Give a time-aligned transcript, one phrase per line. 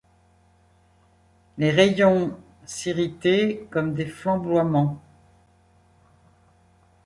[1.59, 4.99] Les rayons s’irriter comme des flamboiements